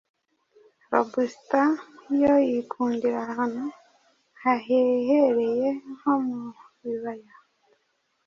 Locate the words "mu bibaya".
6.25-7.33